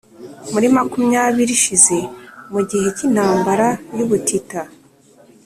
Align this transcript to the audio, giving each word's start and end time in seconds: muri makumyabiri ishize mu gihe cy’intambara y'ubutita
muri 0.51 0.67
makumyabiri 0.75 1.51
ishize 1.59 1.97
mu 2.51 2.59
gihe 2.69 2.87
cy’intambara 2.97 3.67
y'ubutita 3.97 4.61